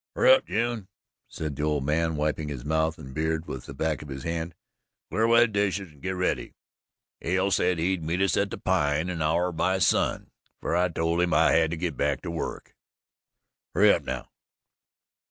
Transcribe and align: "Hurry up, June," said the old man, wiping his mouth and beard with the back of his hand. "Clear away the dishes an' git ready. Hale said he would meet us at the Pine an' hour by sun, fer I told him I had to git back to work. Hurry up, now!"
"Hurry 0.15 0.33
up, 0.33 0.47
June," 0.47 0.87
said 1.27 1.55
the 1.55 1.61
old 1.61 1.85
man, 1.85 2.15
wiping 2.15 2.49
his 2.49 2.65
mouth 2.65 2.97
and 2.97 3.13
beard 3.13 3.45
with 3.45 3.67
the 3.67 3.73
back 3.75 4.01
of 4.01 4.09
his 4.09 4.23
hand. 4.23 4.55
"Clear 5.11 5.25
away 5.25 5.41
the 5.41 5.47
dishes 5.47 5.91
an' 5.91 5.99
git 5.99 6.15
ready. 6.15 6.55
Hale 7.19 7.51
said 7.51 7.77
he 7.77 7.91
would 7.91 8.01
meet 8.03 8.19
us 8.23 8.35
at 8.35 8.49
the 8.49 8.57
Pine 8.57 9.11
an' 9.11 9.21
hour 9.21 9.51
by 9.51 9.77
sun, 9.77 10.31
fer 10.59 10.75
I 10.75 10.89
told 10.89 11.21
him 11.21 11.35
I 11.35 11.51
had 11.51 11.69
to 11.69 11.77
git 11.77 11.97
back 11.97 12.21
to 12.23 12.31
work. 12.31 12.73
Hurry 13.75 13.93
up, 13.93 14.01
now!" 14.01 14.31